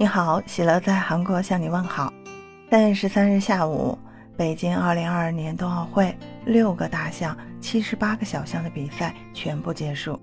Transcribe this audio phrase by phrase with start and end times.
[0.00, 2.12] 你好，喜乐在韩国向你问好。
[2.70, 3.98] 三月十三日下午，
[4.36, 10.16] 北京二零二二年冬奥会六个大项、七十八个小项的比赛全部结束，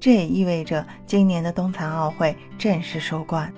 [0.00, 3.52] 这也意味着今年的冬残奥会正式收官。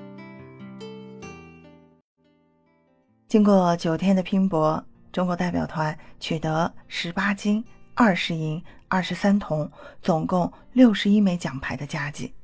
[3.28, 9.70] 经过九天的拼搏，中国代表团取得十八金、二十银、二十三铜，
[10.02, 12.34] 总共六十一枚奖牌的佳绩。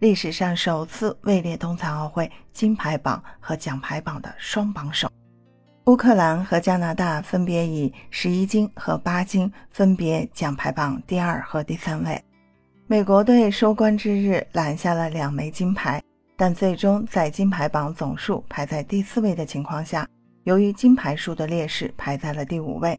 [0.00, 5.10] 历史上首次位列冬残奥会金牌榜和奖牌榜的双榜首。
[5.86, 12.22] 乌克兰和加拿大分别以十一金和八金分别奖牌榜第二和第三位。
[12.86, 16.00] 美国队收官之日揽下了两枚金牌，
[16.36, 20.06] 但最终在金牌榜总数排在第四位的情况下，
[20.44, 22.96] 由于金牌数的劣势排在了第五位。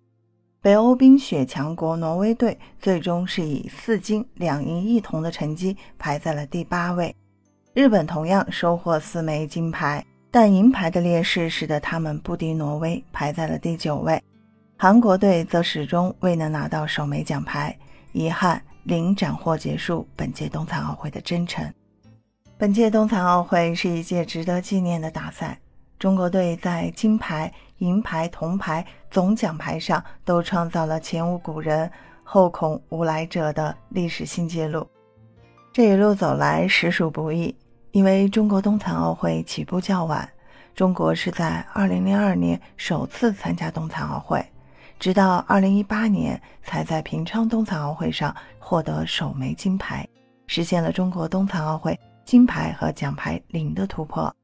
[0.61, 7.15] 北欧冰雪强国挪威队最终是以四金两银一铜的成绩排在了第八位。
[7.73, 14.21] 日本同样收获四枚金牌，但银牌的劣势使得他们不敌挪威，排在了第九位。
[14.75, 17.73] 韩国队则始终未能拿到首枚奖牌，
[18.11, 21.73] 遗憾零斩获结束本届冬残奥会的征程。
[22.57, 25.57] 本届冬残奥会是一届值得纪念的大赛。
[25.97, 31.89] 中国队在金牌、银牌、铜牌总奖牌上都创造了前无古人、
[32.23, 34.87] 后恐无来者的历史新纪录。
[35.73, 37.53] 这一路走来实属不易，
[37.91, 40.27] 因为中国冬残奥会起步较晚，
[40.75, 44.43] 中国是在2002年首次参加冬残奥会，
[44.99, 50.07] 直到2018年才在平昌冬残奥会上获得首枚金牌，
[50.47, 54.35] 实现了中国冬残奥会金牌和奖牌零的突破。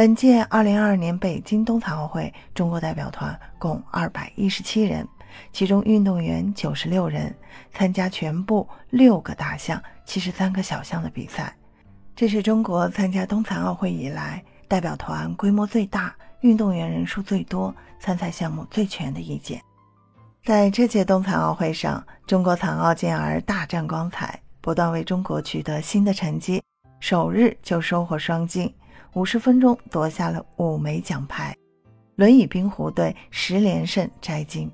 [0.00, 5.06] 本届2022年北京冬残奥会，中国代表团共217人，
[5.52, 7.36] 其中运动员96人，
[7.74, 11.54] 参加全部六个大项、73个小项的比赛。
[12.16, 19.60] 这是中国参加冬残奥会以来代表团规模最大、运动员人数最多、参赛项目最全的一届。
[20.42, 26.62] 在这届冬残奥会上，中国残奥健儿大展光彩，不断为中国取得新的成绩，
[27.00, 28.72] 首日就收获双金。
[29.14, 31.56] 五十分钟夺下了五枚奖牌，
[32.16, 34.70] 轮椅冰壶队十连胜摘金，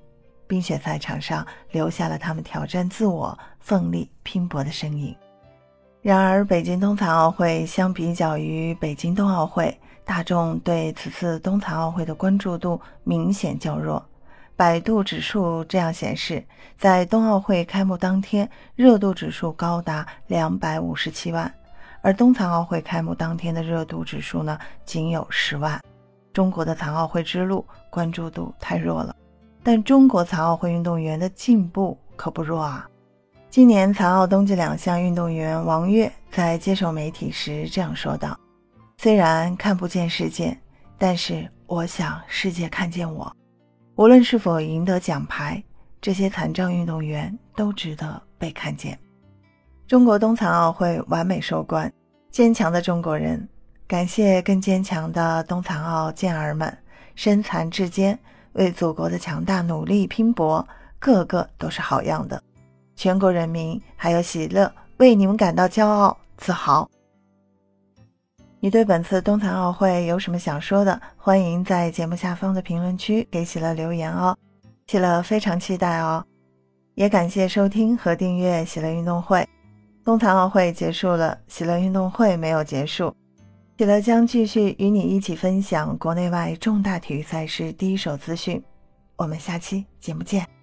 [0.46, 5.16] 冰雪赛场上留下了他们挑战自我、奋力拼搏的身影。
[6.02, 14.04] 然而，北京冬残奥会相比较于北京冬奥会，大众对此次冬残奥会的关注度明显较弱。
[14.54, 16.42] 百度指数这样显示，
[16.78, 21.52] 在冬奥会开幕当天，热度指数高达两百五十七万。
[22.06, 25.82] 而冬残奥会开幕当天的热度指数呢，仅有十万。
[26.32, 29.12] 中国的残奥会之路关注度太弱了，
[29.64, 32.88] 但中国残奥会运动员的进步可不弱啊！
[33.50, 38.38] 今年残奥冬季两项运动员王悦在接受媒体时这样说道
[38.98, 40.56] ：“虽然看不见世界，
[40.96, 43.34] 但是我想世界看见我。
[43.96, 45.60] 无论是否赢得奖牌，
[46.00, 48.96] 这些残障运动员都值得被看见。”
[49.88, 51.92] 中国冬残奥会完美收官，
[52.36, 53.48] 坚强的中国人，
[53.86, 56.70] 感谢更坚强的冬残奥健儿们，
[57.14, 58.18] 身残志坚，
[58.52, 62.38] 为祖国的强大努力拼搏，个个都是好样的。
[62.94, 66.86] 全国人民还有喜乐，为你们感到骄傲自豪。
[68.60, 71.00] 你对本次冬残奥会有什么想说的？
[71.16, 74.36] 欢迎在节目下方的评论区给喜乐留言哦，
[74.86, 76.22] 喜乐非常期待哦。
[76.96, 79.48] 也感谢收听和订阅喜乐运动会。
[80.06, 83.12] 冬残奥会结束了，喜乐运动会没有结束。
[83.76, 88.62] 喜乐将继续与你一起分享国内外重大体育赛事第一手资讯。
[89.16, 90.55] 我们下期节目见。